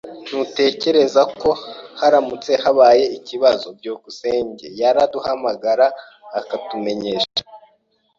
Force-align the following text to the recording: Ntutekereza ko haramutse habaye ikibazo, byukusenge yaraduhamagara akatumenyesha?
Ntutekereza 0.27 1.21
ko 1.41 1.49
haramutse 1.99 2.51
habaye 2.63 3.05
ikibazo, 3.17 3.67
byukusenge 3.77 4.65
yaraduhamagara 4.81 5.87
akatumenyesha? 6.39 7.39